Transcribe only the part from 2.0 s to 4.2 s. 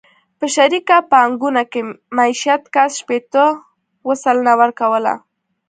مېشت کس شپېته اووه